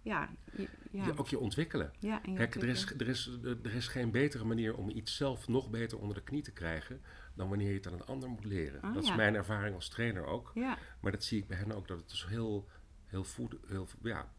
ja, 0.02 0.28
je- 0.56 0.68
ja. 0.90 1.12
Ook 1.16 1.28
je 1.28 1.38
ontwikkelen. 1.38 1.92
ja, 1.98 2.20
je 2.24 2.32
Kijk, 2.34 2.54
er 2.54 2.68
is, 2.68 2.90
er, 2.90 3.08
is, 3.08 3.26
er 3.42 3.74
is 3.74 3.88
geen 3.88 4.10
betere 4.10 4.44
manier 4.44 4.76
om 4.76 4.88
iets 4.90 5.16
zelf 5.16 5.48
nog 5.48 5.70
beter 5.70 5.98
onder 5.98 6.16
de 6.16 6.22
knie 6.22 6.42
te 6.42 6.52
krijgen 6.52 7.00
dan 7.34 7.48
wanneer 7.48 7.68
je 7.68 7.74
het 7.74 7.86
aan 7.86 7.92
een 7.92 8.04
ander 8.06 8.28
moet 8.28 8.44
leren. 8.44 8.82
Ah, 8.82 8.94
dat 8.94 9.04
ja. 9.04 9.10
is 9.10 9.16
mijn 9.16 9.34
ervaring 9.34 9.74
als 9.74 9.88
trainer 9.88 10.24
ook. 10.26 10.50
Ja, 10.54 10.78
Maar 11.00 11.12
dat 11.12 11.24
zie 11.24 11.38
ik 11.38 11.46
bij 11.46 11.56
hen 11.56 11.72
ook, 11.72 11.88
dat 11.88 11.98
het 11.98 12.08
dus 12.08 12.26
heel, 12.26 12.68
heel, 13.06 13.24
voed, 13.24 13.56
heel 13.66 13.88
ja, 14.02 14.32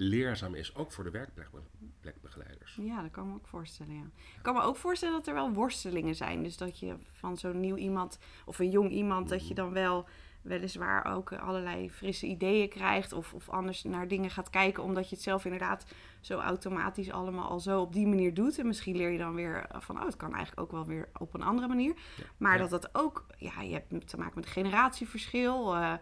leerzaam 0.00 0.54
is, 0.54 0.74
ook 0.74 0.92
voor 0.92 1.04
de 1.04 1.10
werkplekbegeleiders. 1.10 2.78
ja, 2.82 3.02
dat 3.02 3.10
kan 3.10 3.24
ik 3.24 3.30
me 3.30 3.36
ook 3.36 3.46
voorstellen, 3.46 3.94
ja. 3.94 4.02
Ik 4.36 4.42
kan 4.42 4.54
me 4.54 4.60
ook 4.60 4.76
voorstellen 4.76 5.14
dat 5.14 5.26
er 5.26 5.34
wel 5.34 5.52
worstelingen 5.52 6.14
zijn. 6.14 6.42
Dus 6.42 6.56
dat 6.56 6.78
je 6.78 6.94
van 7.06 7.36
zo'n 7.36 7.60
nieuw 7.60 7.76
iemand 7.76 8.18
of 8.46 8.58
een 8.58 8.70
jong 8.70 8.90
iemand, 8.90 9.28
dat 9.28 9.48
je 9.48 9.54
dan 9.54 9.72
wel 9.72 10.06
weliswaar 10.42 11.14
ook 11.14 11.32
allerlei 11.32 11.90
frisse 11.90 12.26
ideeën 12.26 12.68
krijgt 12.68 13.12
of, 13.12 13.34
of 13.34 13.48
anders 13.48 13.82
naar 13.84 14.08
dingen 14.08 14.30
gaat 14.30 14.50
kijken, 14.50 14.82
omdat 14.82 15.08
je 15.08 15.14
het 15.14 15.24
zelf 15.24 15.44
inderdaad 15.44 15.86
zo 16.20 16.38
automatisch 16.38 17.10
allemaal 17.10 17.48
al 17.48 17.60
zo 17.60 17.80
op 17.80 17.92
die 17.92 18.06
manier 18.06 18.34
doet. 18.34 18.58
En 18.58 18.66
misschien 18.66 18.96
leer 18.96 19.10
je 19.10 19.18
dan 19.18 19.34
weer 19.34 19.66
van, 19.78 19.96
oh, 19.98 20.04
het 20.04 20.16
kan 20.16 20.32
eigenlijk 20.34 20.60
ook 20.60 20.70
wel 20.72 20.86
weer 20.86 21.08
op 21.18 21.34
een 21.34 21.42
andere 21.42 21.68
manier. 21.68 21.94
Ja. 22.16 22.24
Maar 22.36 22.52
Ja. 22.56 22.66
dat 22.66 22.70
dat 22.82 22.88
ook, 22.94 23.26
ja, 23.36 23.60
je 23.60 23.72
hebt 23.72 24.08
te 24.08 24.16
maken 24.18 24.34
met 24.34 24.44
een 24.46 24.52
generatieverschil. 24.52 25.74
eh, 25.76 25.92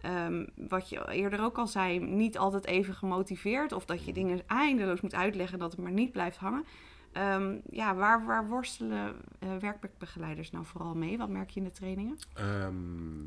ehm, 0.00 0.46
wat 0.54 0.88
je 0.88 1.12
eerder 1.12 1.40
ook 1.40 1.58
al 1.58 1.66
zei, 1.66 1.98
niet 1.98 2.38
altijd 2.38 2.66
even 2.66 2.94
gemotiveerd. 2.94 3.72
Of 3.72 3.84
dat 3.84 4.04
je 4.04 4.12
dingen 4.12 4.46
eindeloos 4.46 5.00
moet 5.00 5.14
uitleggen 5.14 5.54
en 5.54 5.60
dat 5.60 5.72
het 5.72 5.80
maar 5.80 5.92
niet 5.92 6.12
blijft 6.12 6.36
hangen. 6.36 6.64
Ehm, 7.12 7.58
ja, 7.70 7.94
waar, 7.94 8.26
waar 8.26 8.48
worstelen 8.48 9.16
werkplekbegeleiders 9.60 10.50
nou 10.50 10.64
vooral 10.64 10.94
mee? 10.94 11.18
Wat 11.18 11.28
merk 11.28 11.50
je 11.50 11.60
in 11.60 11.66
de 11.66 11.72
trainingen? 11.72 12.18
Ehm, 12.34 13.24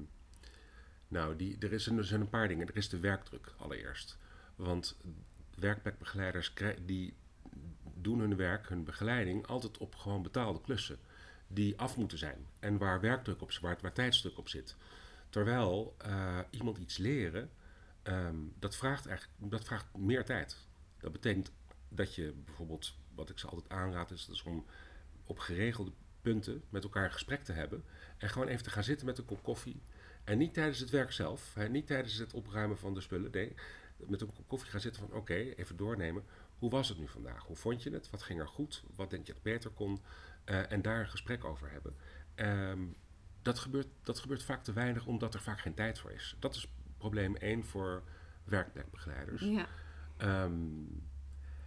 nou, 1.07 1.35
die, 1.35 1.57
er, 1.59 1.73
is 1.73 1.85
een, 1.85 1.97
er 1.97 2.05
zijn 2.05 2.21
een 2.21 2.29
paar 2.29 2.47
dingen. 2.47 2.67
Er 2.67 2.77
is 2.77 2.89
de 2.89 2.99
werkdruk 2.99 3.53
allereerst. 3.57 4.17
Want 4.55 4.97
werkplekbegeleiders 5.55 6.53
krij- 6.53 6.77
die 6.85 7.13
doen 7.93 8.19
hun 8.19 8.35
werk, 8.35 8.69
hun 8.69 8.83
begeleiding, 8.83 9.47
altijd 9.47 9.77
op 9.77 9.95
gewoon 9.95 10.23
betaalde 10.23 10.61
klussen. 10.61 10.97
Die 11.47 11.79
af 11.79 11.97
moeten 11.97 12.17
zijn. 12.17 12.47
En 12.59 12.77
waar 12.77 13.01
werkdruk 13.01 13.41
op 13.41 13.51
zit, 13.51 13.61
waar, 13.61 13.77
waar 13.81 13.93
tijdsdruk 13.93 14.37
op 14.37 14.49
zit. 14.49 14.75
Terwijl 15.31 15.95
eh, 15.97 16.39
iemand 16.49 16.77
iets 16.77 16.97
leren, 16.97 17.49
ehm, 18.03 18.35
dat, 18.59 18.75
vraagt 18.75 19.07
eigenlijk, 19.07 19.51
dat 19.51 19.63
vraagt 19.63 19.97
meer 19.97 20.25
tijd. 20.25 20.57
Dat 20.97 21.11
betekent 21.11 21.51
dat 21.89 22.15
je 22.15 22.33
bijvoorbeeld, 22.45 22.93
wat 23.15 23.29
ik 23.29 23.39
ze 23.39 23.47
altijd 23.47 23.69
aanraad, 23.69 24.11
is, 24.11 24.29
is 24.29 24.43
om 24.43 24.65
op 25.23 25.39
geregelde 25.39 25.91
punten 26.21 26.63
met 26.69 26.83
elkaar 26.83 27.03
een 27.05 27.11
gesprek 27.11 27.43
te 27.43 27.51
hebben. 27.51 27.83
En 28.17 28.29
gewoon 28.29 28.47
even 28.47 28.63
te 28.63 28.69
gaan 28.69 28.83
zitten 28.83 29.05
met 29.05 29.17
een 29.17 29.25
kop 29.25 29.43
koffie. 29.43 29.81
En 30.23 30.37
niet 30.37 30.53
tijdens 30.53 30.79
het 30.79 30.89
werk 30.89 31.11
zelf, 31.11 31.53
hè, 31.53 31.69
niet 31.69 31.87
tijdens 31.87 32.17
het 32.17 32.33
opruimen 32.33 32.77
van 32.77 32.93
de 32.93 33.01
spullen. 33.01 33.31
Nee, 33.31 33.55
met 33.97 34.21
een 34.21 34.33
kop 34.33 34.47
koffie 34.47 34.71
gaan 34.71 34.79
zitten 34.79 35.01
van 35.01 35.17
oké, 35.17 35.33
even 35.33 35.77
doornemen. 35.77 36.23
Hoe 36.59 36.69
was 36.69 36.89
het 36.89 36.97
nu 36.97 37.07
vandaag? 37.07 37.43
Hoe 37.43 37.55
vond 37.55 37.83
je 37.83 37.91
het? 37.91 38.09
Wat 38.09 38.23
ging 38.23 38.39
er 38.39 38.47
goed? 38.47 38.83
Wat 38.95 39.09
denk 39.09 39.27
je 39.27 39.33
dat 39.33 39.41
beter 39.41 39.69
kon? 39.69 40.01
Eh, 40.43 40.71
en 40.71 40.81
daar 40.81 40.99
een 40.99 41.09
gesprek 41.09 41.43
over 41.43 41.71
hebben. 41.71 41.95
Ehm, 42.35 42.81
dat, 43.41 43.59
gebeurt, 43.59 43.87
dat 44.03 44.19
gebeurt 44.19 44.43
vaak 44.43 44.63
te 44.63 44.73
weinig 44.73 45.05
omdat 45.05 45.33
er 45.33 45.41
vaak 45.41 45.59
geen 45.59 45.73
tijd 45.73 45.99
voor 45.99 46.11
is. 46.11 46.35
Dat 46.39 46.55
is 46.55 46.67
probleem 46.97 47.35
één 47.35 47.65
voor 47.65 48.03
werkplekbegeleiders. 48.43 49.41
Ja, 49.41 49.67
Ehm, 50.21 50.53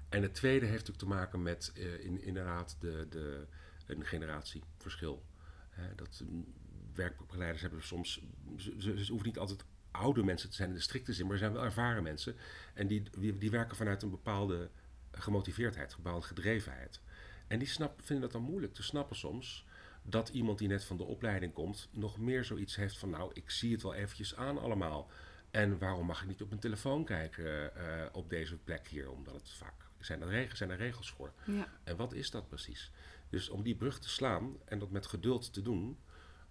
en 0.09 0.23
het 0.23 0.35
tweede 0.35 0.66
heeft 0.66 0.87
natuurlijk 0.87 0.99
te 0.99 1.07
maken 1.07 1.43
met 1.43 1.73
eh, 1.75 2.04
in, 2.04 2.23
inderdaad 2.23 2.76
de, 2.81 3.07
de, 3.11 3.47
een 3.87 4.04
generatieverschil. 4.04 5.25
Hè, 5.71 5.95
dat 5.95 6.23
mm, 6.28 6.54
werkbegeleiders 6.95 7.62
hebben 7.62 7.83
soms, 7.83 8.23
ze, 8.57 8.75
ze, 8.78 9.04
ze 9.04 9.11
hoeven 9.11 9.28
niet 9.28 9.38
altijd 9.38 9.64
oude 9.90 10.25
mensen 10.25 10.50
te 10.50 10.57
zijn 10.57 10.69
in 10.69 10.75
de 10.75 10.81
strikte 10.81 11.12
zin, 11.12 11.26
maar 11.26 11.37
ze 11.37 11.43
zijn 11.43 11.52
wel 11.54 11.64
ervaren 11.64 12.02
mensen. 12.02 12.37
En 12.75 12.87
die, 12.87 13.02
die, 13.19 13.38
die 13.38 13.50
werken 13.50 13.76
vanuit 13.76 14.02
een 14.02 14.11
bepaalde 14.11 14.71
gemotiveerdheid, 15.11 15.93
een 15.93 16.02
bepaalde 16.02 16.26
gedrevenheid. 16.26 17.00
En 17.47 17.59
die 17.59 17.69
snap, 17.69 18.00
vinden 18.02 18.31
dat 18.31 18.33
dan 18.33 18.50
moeilijk 18.50 18.75
te 18.75 18.83
snappen 18.83 19.16
soms. 19.16 19.66
Dat 20.07 20.29
iemand 20.29 20.59
die 20.59 20.69
net 20.69 20.85
van 20.85 20.97
de 20.97 21.05
opleiding 21.05 21.53
komt, 21.53 21.89
nog 21.93 22.19
meer 22.19 22.45
zoiets 22.45 22.77
heeft 22.77 22.99
van, 22.99 23.11
nou, 23.11 23.31
ik 23.35 23.51
zie 23.51 23.73
het 23.73 23.83
wel 23.83 23.95
eventjes 23.95 24.37
aan 24.37 24.59
allemaal. 24.59 25.11
En 25.51 25.79
waarom 25.79 26.07
mag 26.07 26.23
ik 26.23 26.29
niet 26.29 26.43
op 26.43 26.49
mijn 26.49 26.61
telefoon 26.61 27.05
kijken 27.05 27.77
eh, 27.77 28.07
op 28.13 28.31
deze 28.31 28.57
plek 28.57 28.89
hier? 28.89 29.11
Omdat 29.11 29.35
het 29.35 29.51
vaak 29.51 29.75
zijn 29.99 30.23
er, 30.23 30.29
regels, 30.29 30.59
zijn 30.59 30.71
er 30.71 30.77
regels 30.77 31.11
voor. 31.11 31.33
ja, 31.47 31.69
En 31.85 31.97
wat 31.97 32.13
is 32.13 32.31
dat 32.31 32.49
precies? 32.49 32.91
Dus 33.31 33.49
om 33.49 33.63
die 33.63 33.77
brug 33.77 33.99
te 33.99 34.09
slaan 34.09 34.57
en 34.65 34.79
dat 34.79 34.91
met 34.91 35.07
geduld 35.07 35.53
te 35.53 35.63
doen. 35.63 35.99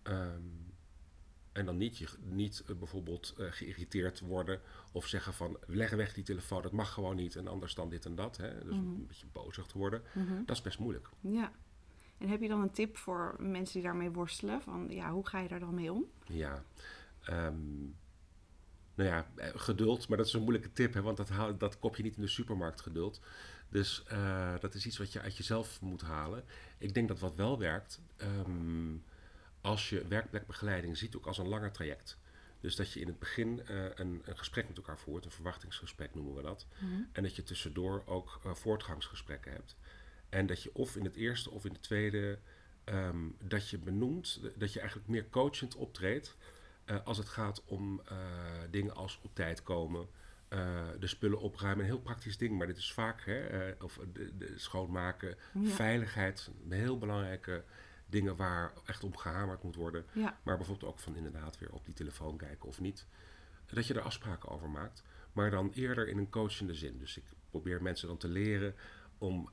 ehm, 0.04 0.42
en 1.52 1.66
dan 1.66 1.78
niet, 1.78 1.98
je, 1.98 2.08
niet 2.20 2.64
eh, 2.68 2.76
bijvoorbeeld 2.76 3.34
eh, 3.38 3.48
geïrriteerd 3.50 4.20
worden 4.20 4.62
of 4.92 5.08
zeggen 5.08 5.34
van 5.34 5.58
leg 5.68 5.90
weg 5.92 6.14
die 6.14 6.24
telefoon, 6.24 6.62
dat 6.62 6.72
mag 6.72 6.94
gewoon 6.94 7.16
niet 7.16 7.36
en 7.36 7.48
anders 7.48 7.76
dan 7.76 7.90
dit 7.90 8.06
en 8.06 8.16
dat. 8.16 8.38
Hè? 8.38 8.54
Dus 8.64 8.76
Mhm. 8.76 8.86
een 8.86 9.08
beetje 9.08 9.26
bozig 9.32 9.66
te 9.66 9.78
worden, 9.78 10.04
mhm, 10.14 10.46
dat 10.46 10.56
is 10.56 10.62
best 10.62 10.80
moeilijk. 10.80 11.10
ja. 11.22 11.52
En 12.24 12.30
heb 12.30 12.42
je 12.42 12.48
dan 12.48 12.62
een 12.62 12.72
tip 12.72 12.98
voor 12.98 13.36
mensen 13.39 13.74
die 13.74 13.84
daarmee 13.84 14.12
worstelen? 14.12 14.62
Van 14.62 14.88
ja, 14.89 15.12
hoe 15.12 15.27
ga 15.27 15.39
je 15.39 15.48
daar 15.48 15.60
dan 15.60 15.74
mee 15.74 15.92
om? 15.92 16.06
Ja. 16.25 16.63
ehm, 17.24 17.82
nou 18.96 19.10
ja, 19.10 19.27
eh, 19.36 19.50
geduld, 19.56 20.08
maar 20.08 20.18
dat 20.18 20.27
is 20.27 20.34
een 20.34 20.42
moeilijke 20.42 20.72
tip, 20.74 20.94
hè, 20.94 21.01
want 21.01 21.18
dat, 21.18 21.30
haal, 21.30 21.58
dat 21.58 21.80
kop 21.80 21.96
je 21.96 22.03
niet 22.03 22.15
in 22.15 22.22
de 22.22 22.27
supermarkt 22.27 22.82
geduld. 22.82 23.22
Dus 23.70 24.03
uh, 24.12 24.53
dat 24.60 24.74
is 24.74 24.86
iets 24.86 24.98
wat 24.98 25.13
je 25.13 25.22
uit 25.22 25.38
jezelf 25.38 25.82
moet 25.82 26.01
halen. 26.01 26.44
Ik 26.77 26.94
denk 26.94 27.08
dat 27.08 27.20
wat 27.20 27.36
wel 27.36 27.60
werkt, 27.60 28.01
um, 28.22 29.03
als 29.62 29.89
je 29.89 30.08
werkplekbegeleiding 30.08 30.98
ziet, 30.98 31.15
ook 31.15 31.25
als 31.25 31.38
een 31.38 31.48
langer 31.48 31.72
traject. 31.72 32.18
Dus 32.60 32.75
dat 32.75 32.92
je 32.92 33.00
in 33.00 33.08
het 33.08 33.20
begin 33.20 33.62
uh, 33.70 33.84
een, 33.96 34.22
een, 34.25 34.38
gesprek 34.38 34.68
met 34.68 34.77
elkaar 34.77 35.00
voert, 35.00 35.25
een 35.25 35.32
verwachtingsgesprek 35.32 36.15
noemen 36.15 36.36
we 36.36 36.42
dat. 36.42 36.68
Mm 36.80 36.89
-hmm. 36.89 37.10
En 37.12 37.24
dat 37.24 37.36
je 37.36 37.44
tussendoor 37.44 38.03
ook 38.06 38.39
uh, 38.46 38.53
voortgangsgesprekken 38.53 39.51
hebt. 39.51 39.75
En 40.34 40.46
dat 40.46 40.63
je 40.63 40.70
of 40.74 40.96
in 40.96 41.04
het 41.04 41.16
eerste 41.16 41.50
of 41.50 41.66
in 41.66 41.72
het 41.72 41.82
tweede, 41.84 42.40
um, 42.86 43.36
dat 43.44 43.70
je 43.70 43.78
benoemt, 43.78 44.42
dat 44.56 44.74
je 44.74 44.80
eigenlijk 44.80 45.10
meer 45.10 45.30
coachend 45.30 45.75
optreedt. 45.75 46.36
Uh, 46.86 46.98
als 47.04 47.18
het 47.18 47.30
gaat 47.30 47.63
om 47.66 48.02
dingen 48.70 48.96
als 48.96 49.20
op 49.24 49.36
tijd 49.36 49.63
komen, 49.63 50.08
de 51.00 51.08
spullen 51.08 51.40
opruimen. 51.40 51.84
Een 51.84 51.92
heel 51.92 52.00
praktisch 52.00 52.38
ding, 52.38 52.58
maar 52.58 52.68
dit 52.68 52.78
is 52.78 52.94
vaak, 52.94 53.22
hè, 53.25 53.72
of 53.82 54.00
de, 54.13 54.38
de 54.38 54.54
schoonmaken, 54.56 55.38
ja. 55.54 55.70
veiligheid, 55.70 56.50
heel 56.70 56.98
belangrijke 56.98 57.63
dingen 58.06 58.36
waar 58.36 58.74
echt 58.86 59.04
om 59.04 59.18
gehamerd 59.18 59.63
moet 59.63 59.75
worden. 59.75 60.06
Ja. 60.12 60.40
Maar 60.44 60.58
bijvoorbeeld 60.58 60.92
ook 60.92 61.00
van 61.00 61.16
inderdaad 61.16 61.60
weer 61.60 61.72
op 61.72 61.86
die 61.86 61.94
telefoon 61.94 62.38
kijken 62.38 62.68
of 62.68 62.80
niet. 62.80 63.06
Dat 63.66 63.88
je 63.88 63.94
er 63.94 64.02
afspraken 64.02 64.50
over 64.50 64.70
maakt. 64.70 65.04
Maar 65.32 65.52
dan 65.52 65.72
eerder 65.74 66.08
in 66.08 66.18
een 66.18 66.30
coachende 66.30 66.74
zin. 66.74 66.98
Dus 66.98 67.18
ik 67.18 67.24
probeer 67.50 67.82
mensen 67.82 68.08
dan 68.08 68.18
te 68.18 68.28
leren 68.28 68.75
om 69.18 69.50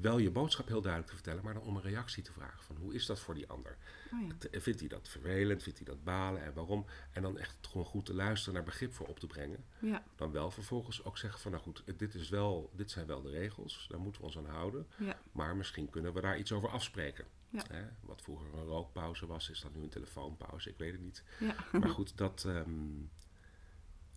wel 0.00 0.18
je 0.18 0.30
boodschap 0.30 0.66
heel 0.66 0.80
duidelijk 0.80 1.10
te 1.10 1.16
vertellen, 1.16 1.44
maar 1.44 1.54
dan 1.54 1.62
om 1.62 1.76
een 1.76 1.82
reactie 1.82 2.22
te 2.22 2.32
vragen. 2.32 2.64
Van 2.64 2.76
hoe 2.76 2.94
is 2.94 3.06
dat 3.06 3.20
voor 3.20 3.34
die 3.34 3.48
ander? 3.48 3.76
Oh 4.12 4.28
ja. 4.50 4.60
Vindt 4.60 4.80
hij 4.80 4.88
dat 4.88 5.08
vervelend? 5.08 5.62
Vindt 5.62 5.78
hij 5.78 5.88
dat 5.88 6.04
balen? 6.04 6.42
En 6.42 6.54
waarom? 6.54 6.86
En 7.12 7.22
dan 7.22 7.38
echt 7.38 7.66
gewoon 7.66 7.86
goed 7.86 8.04
te 8.04 8.14
luisteren, 8.14 8.54
naar 8.54 8.62
begrip 8.62 8.94
voor 8.94 9.06
op 9.06 9.18
te 9.18 9.26
brengen. 9.26 9.64
Ja. 9.78 10.02
Dan 10.16 10.32
wel 10.32 10.50
vervolgens 10.50 11.04
ook 11.04 11.18
zeggen 11.18 11.40
van 11.40 11.50
nou 11.50 11.62
goed, 11.62 11.82
dit, 11.96 12.14
is 12.14 12.28
wel, 12.28 12.70
dit 12.74 12.90
zijn 12.90 13.06
wel 13.06 13.22
de 13.22 13.30
regels, 13.30 13.86
daar 13.88 14.00
moeten 14.00 14.20
we 14.20 14.26
ons 14.26 14.38
aan 14.38 14.46
houden. 14.46 14.86
Ja. 14.98 15.18
Maar 15.32 15.56
misschien 15.56 15.90
kunnen 15.90 16.12
we 16.12 16.20
daar 16.20 16.38
iets 16.38 16.52
over 16.52 16.68
afspreken. 16.68 17.24
Hè? 17.50 17.84
Wat 18.00 18.22
vroeger 18.22 18.54
een 18.54 18.64
rookpauze 18.64 19.26
was, 19.26 19.50
is 19.50 19.60
dat 19.60 19.74
nu 19.74 19.82
een 19.82 19.88
telefoonpauze? 19.88 20.70
Ik 20.70 20.78
weet 20.78 20.92
het 20.92 21.00
niet. 21.00 21.22
Maar 21.72 21.88
goed, 21.88 22.16
dat, 22.16 22.44
um, 22.46 23.10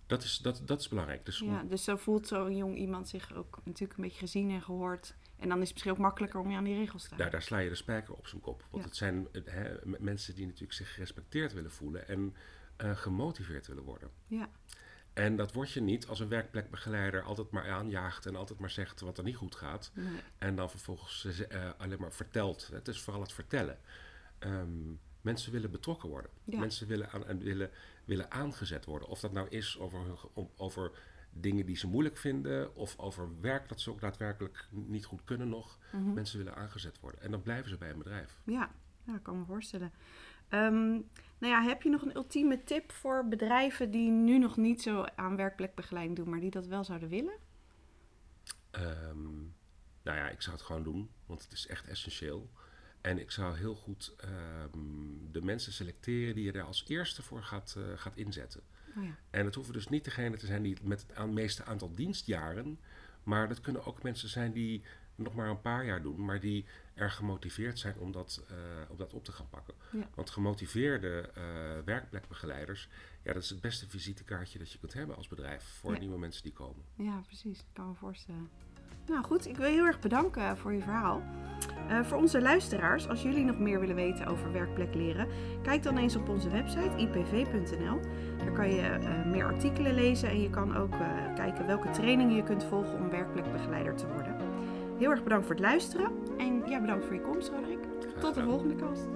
dat, 0.10 0.24
is, 0.24 0.38
dat, 0.38 0.62
dat 0.66 0.80
is 0.80 0.88
belangrijk. 0.88 1.26
Dus, 1.26 1.40
ja, 1.40 1.64
dus 1.64 1.84
zo 1.84 1.96
voelt 1.96 2.28
zo'n 2.28 2.56
jong 2.56 2.78
iemand 2.78 3.10
zich 3.10 3.34
ook 3.34 3.60
natuurlijk 3.64 3.98
een 4.00 4.04
beetje 4.06 4.20
gezien 4.20 4.50
en 4.50 4.62
gehoord. 4.62 5.16
En 5.38 5.50
dan 5.50 5.58
is 5.62 5.64
het 5.64 5.72
misschien 5.74 5.92
ook 5.92 5.98
makkelijker 5.98 6.40
om 6.40 6.50
je 6.52 6.58
aan 6.58 6.64
die 6.64 6.76
regels 6.78 7.02
te 7.02 7.08
houden. 7.08 7.18
Daar, 7.32 7.40
daar 7.40 7.48
sla 7.48 7.58
je 7.58 7.70
de 7.70 7.76
spijker 7.76 8.14
op 8.14 8.28
zijn 8.28 8.42
kop. 8.42 8.64
Want 8.70 8.84
Ja. 8.84 8.90
het 8.90 8.98
zijn 8.98 9.28
hè, 9.46 9.74
m- 9.84 9.96
mensen 10.00 10.36
die 10.36 10.46
natuurlijk 10.46 10.74
zich 10.74 10.94
gerespecteerd 10.94 11.54
willen 11.54 11.72
voelen 11.72 12.08
en 12.08 12.36
uh, 12.84 12.96
gemotiveerd 12.98 13.68
willen 13.68 13.84
worden. 13.84 14.10
Ja, 14.28 14.50
En 15.14 15.36
dat 15.36 15.54
word 15.54 15.72
je 15.72 15.82
niet 15.82 16.08
als 16.08 16.20
een 16.20 16.30
werkplekbegeleider 16.30 17.22
altijd 17.24 17.52
maar 17.52 17.70
aanjaagt 17.72 18.26
en 18.26 18.36
altijd 18.36 18.60
maar 18.60 18.70
zegt 18.70 19.00
wat 19.00 19.18
er 19.18 19.24
niet 19.24 19.36
goed 19.36 19.56
gaat. 19.56 19.92
nee. 19.94 20.20
En 20.38 20.56
dan 20.56 20.70
vervolgens 20.70 21.26
uh, 21.26 21.70
alleen 21.78 22.00
maar 22.00 22.14
vertelt. 22.14 22.68
Het 22.74 22.88
is 22.88 23.02
vooral 23.02 23.22
het 23.22 23.34
vertellen. 23.34 23.80
Ehm, 24.40 24.68
mensen 25.22 25.52
willen 25.52 25.72
betrokken 25.72 26.10
worden. 26.10 26.32
Ja. 26.44 26.60
Mensen 26.60 26.88
willen, 26.88 27.10
aan, 27.12 27.28
en 27.28 27.40
willen, 27.40 27.70
willen 28.06 28.32
aangezet 28.32 28.86
worden. 28.86 29.08
Of 29.08 29.20
dat 29.20 29.32
nou 29.32 29.48
is 29.50 29.80
over, 29.80 30.02
over 30.56 30.92
dingen 31.32 31.66
die 31.66 31.78
ze 31.78 31.88
moeilijk 31.88 32.18
vinden. 32.18 32.76
Of 32.76 32.98
over 32.98 33.42
werk 33.42 33.70
dat 33.70 33.82
ze 33.82 33.90
ook 33.90 34.02
daadwerkelijk 34.02 34.68
niet 34.72 35.06
goed 35.06 35.24
kunnen 35.24 35.50
nog. 35.50 35.80
Mhm. 35.92 36.14
Mensen 36.14 36.38
willen 36.38 36.56
aangezet 36.56 37.00
worden. 37.00 37.22
En 37.22 37.32
dan 37.32 37.42
blijven 37.42 37.70
ze 37.70 37.78
bij 37.78 37.90
een 37.90 37.98
bedrijf. 37.98 38.42
Ja, 38.44 38.72
ja, 39.06 39.12
dat 39.12 39.22
kan 39.22 39.40
me 39.40 39.46
voorstellen. 39.46 39.92
Ehm, 40.48 40.90
nou 41.38 41.54
ja, 41.54 41.62
heb 41.62 41.82
je 41.82 41.90
nog 41.90 42.02
een 42.02 42.16
ultieme 42.16 42.64
tip 42.64 42.92
voor 42.92 43.28
bedrijven 43.28 43.92
die 43.92 44.10
nu 44.10 44.38
nog 44.38 44.58
niet 44.58 44.82
zo 44.82 45.06
aan 45.16 45.36
werkplekbegeleiding 45.36 46.18
doen, 46.18 46.30
maar 46.30 46.40
die 46.40 46.52
dat 46.52 46.68
wel 46.68 46.84
zouden 46.84 47.10
willen? 47.10 47.38
Ehm, 48.72 49.38
nou 50.04 50.18
ja, 50.18 50.30
ik 50.30 50.42
zou 50.42 50.56
het 50.56 50.66
gewoon 50.66 50.84
doen, 50.84 51.10
want 51.26 51.44
het 51.44 51.52
is 51.52 51.68
echt 51.68 51.88
essentieel. 51.88 52.50
En 53.02 53.20
ik 53.20 53.32
zou 53.32 53.58
heel 53.58 53.76
goed 53.76 54.14
ehm, 54.18 55.32
de 55.32 55.42
mensen 55.42 55.74
selecteren 55.74 56.36
die 56.36 56.44
je 56.46 56.52
daar 56.52 56.64
als 56.64 56.84
eerste 56.88 57.22
voor 57.22 57.44
gaat, 57.44 57.76
eh, 57.78 57.84
gaat 57.96 58.16
inzetten. 58.18 58.62
Oh 58.98 59.04
ja. 59.04 59.16
En 59.30 59.46
het 59.46 59.56
hoeven 59.56 59.74
dus 59.74 59.88
niet 59.88 60.04
degene 60.04 60.38
te 60.38 60.46
zijn 60.46 60.64
die 60.64 60.78
met 60.82 61.02
het 61.02 61.16
aan- 61.16 61.34
meeste 61.34 61.64
aantal 61.66 61.94
dienstjaren, 61.96 62.80
maar 63.24 63.48
dat 63.48 63.62
kunnen 63.62 63.86
ook 63.86 64.04
mensen 64.04 64.30
zijn 64.30 64.52
die 64.52 64.84
nog 65.16 65.36
maar 65.36 65.50
een 65.50 65.62
paar 65.62 65.86
jaar 65.86 66.02
doen, 66.02 66.26
maar 66.26 66.40
die 66.40 66.66
erg 66.94 67.16
gemotiveerd 67.16 67.80
zijn 67.80 67.98
om 67.98 68.12
dat, 68.12 68.44
eh, 68.50 68.56
om 68.90 68.98
dat 68.98 69.14
op 69.14 69.24
te 69.24 69.32
gaan 69.32 69.50
pakken. 69.50 69.74
Ja. 69.92 70.10
Want 70.16 70.30
gemotiveerde 70.30 71.32
eh, 71.36 71.44
werkplekbegeleiders, 71.86 72.90
ja, 73.24 73.34
dat 73.34 73.44
is 73.44 73.50
het 73.50 73.62
beste 73.62 73.90
visitekaartje 73.90 74.60
dat 74.60 74.72
je 74.72 74.78
kunt 74.80 74.94
hebben 74.94 75.16
als 75.16 75.28
bedrijf 75.28 75.64
voor 75.64 75.94
Ja. 75.94 76.00
nieuwe 76.00 76.18
mensen 76.20 76.44
die 76.44 76.54
komen. 76.54 76.84
Ja, 76.96 77.22
precies. 77.26 77.60
Ik 77.60 77.66
kan 77.74 77.88
me 77.88 77.94
voorstellen. 77.96 78.50
Nou 79.10 79.24
goed, 79.24 79.48
ik 79.48 79.58
wil 79.58 79.66
heel 79.66 79.86
erg 79.86 80.00
bedanken 80.00 80.58
voor 80.58 80.74
je 80.74 80.82
verhaal. 80.82 81.22
Eh, 81.90 82.00
voor 82.04 82.18
onze 82.18 82.42
luisteraars, 82.42 83.10
als 83.10 83.22
jullie 83.22 83.46
nog 83.46 83.60
meer 83.60 83.80
willen 83.80 83.96
weten 83.96 84.26
over 84.26 84.52
werkplek 84.52 84.96
leren, 84.96 85.28
kijk 85.62 85.84
dan 85.84 85.98
eens 85.98 86.16
op 86.16 86.30
onze 86.30 86.50
website 86.50 86.98
ipv.nl. 86.98 88.00
Daar 88.38 88.52
kan 88.52 88.70
je 88.70 88.82
eh, 88.82 89.26
meer 89.26 89.46
artikelen 89.46 89.94
lezen 89.94 90.30
en 90.30 90.42
je 90.42 90.50
kan 90.50 90.78
ook 90.78 90.94
eh, 90.94 91.36
kijken 91.36 91.68
welke 91.68 91.90
trainingen 91.90 92.36
je 92.36 92.44
kunt 92.44 92.64
volgen 92.64 93.00
om 93.00 93.10
werkplekbegeleider 93.10 93.96
te 93.96 94.08
worden. 94.08 94.36
Heel 94.98 95.10
erg 95.10 95.24
bedankt 95.24 95.46
voor 95.46 95.56
het 95.56 95.64
luisteren 95.64 96.12
en 96.38 96.64
ja, 96.66 96.82
bedankt 96.82 97.06
voor 97.06 97.14
je 97.14 97.22
komst, 97.22 97.50
Roderick. 97.50 97.84
Tot 98.20 98.36
de 98.36 98.44
volgende 98.44 98.76
kast. 98.76 99.08